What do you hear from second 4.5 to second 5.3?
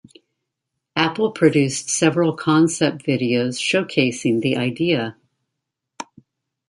idea.